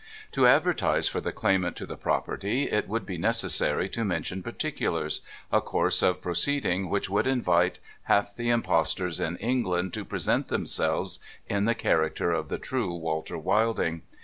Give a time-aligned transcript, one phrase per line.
[0.31, 5.21] To advertise for the claimant to the property, it would be necessary to mention particulars—
[5.51, 10.47] a course of pro ceeding which would invite half the impostors in England to present
[10.47, 14.01] themselves in the character of the true Walter Wilding.